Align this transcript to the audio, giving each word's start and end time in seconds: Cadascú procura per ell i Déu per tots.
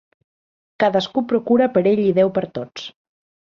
Cadascú 0.83 1.23
procura 1.33 1.69
per 1.77 1.87
ell 1.93 2.05
i 2.07 2.09
Déu 2.23 2.35
per 2.41 2.47
tots. 2.59 2.91